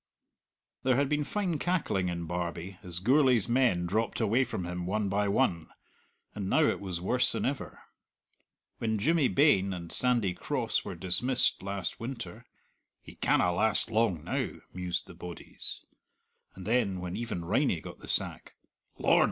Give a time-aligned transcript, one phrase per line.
[0.81, 5.09] There had been fine cackling in Barbie as Gourlay's men dropped away from him one
[5.09, 5.67] by one;
[6.33, 7.83] and now it was worse than ever.
[8.79, 12.47] When Jimmy Bain and Sandy Cross were dismissed last winter,
[13.03, 15.81] "He canna last long now," mused the bodies;
[16.55, 18.55] and then when even Riney got the sack,
[18.97, 19.19] "Lord!"